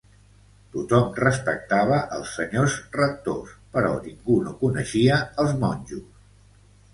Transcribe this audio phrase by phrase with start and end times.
[0.75, 6.11] Tothom respectava els senyors rectors, però ningú no coneixia els monjos.